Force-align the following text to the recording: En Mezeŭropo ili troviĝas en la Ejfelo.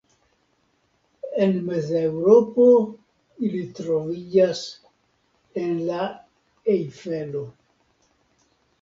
En 1.45 1.53
Mezeŭropo 1.67 2.65
ili 3.51 3.63
troviĝas 3.83 4.65
en 5.67 5.81
la 5.93 6.11
Ejfelo. 6.81 7.49